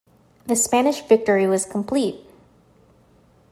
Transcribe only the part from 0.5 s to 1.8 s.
Spanish victory was